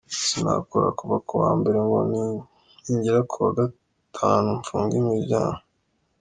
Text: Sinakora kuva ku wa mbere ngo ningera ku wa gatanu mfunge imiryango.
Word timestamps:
Sinakora 0.19 0.89
kuva 0.99 1.15
ku 1.27 1.33
wa 1.41 1.51
mbere 1.59 1.77
ngo 1.85 1.97
ningera 2.83 3.21
ku 3.29 3.35
wa 3.43 3.51
gatanu 3.57 4.47
mfunge 4.59 4.93
imiryango. 5.03 5.61